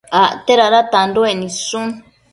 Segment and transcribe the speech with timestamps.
[0.21, 1.81] Acte dada tanduec nidshu